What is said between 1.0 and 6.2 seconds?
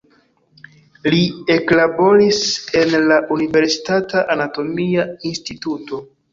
Li eklaboris en la universitata anatomia instituto.